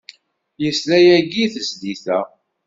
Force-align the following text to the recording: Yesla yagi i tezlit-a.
Yesla 0.63 0.97
yagi 1.05 1.39
i 1.43 1.47
tezlit-a. 1.53 2.19